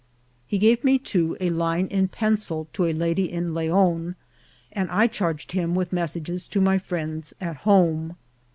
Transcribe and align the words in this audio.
He 0.47 0.57
gave 0.57 0.83
me, 0.83 0.97
too, 0.97 1.37
a 1.39 1.51
line 1.51 1.85
in 1.85 2.07
pencil 2.07 2.67
to 2.73 2.85
a 2.85 2.91
lady 2.91 3.31
in 3.31 3.53
Leon, 3.53 4.15
and 4.71 4.89
I 4.89 5.05
charged 5.05 5.51
him 5.51 5.75
with 5.75 5.93
messages 5.93 6.47
to 6.47 6.59
my 6.59 6.79
friends 6.79 7.35
at 7.39 7.57
home. 7.69 8.15